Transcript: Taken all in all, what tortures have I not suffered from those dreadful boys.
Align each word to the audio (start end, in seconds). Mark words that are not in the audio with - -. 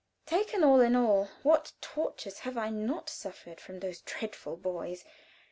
Taken 0.25 0.63
all 0.63 0.81
in 0.81 0.95
all, 0.95 1.27
what 1.43 1.73
tortures 1.79 2.39
have 2.39 2.57
I 2.57 2.71
not 2.71 3.07
suffered 3.07 3.61
from 3.61 3.81
those 3.81 4.01
dreadful 4.01 4.57
boys. 4.57 5.05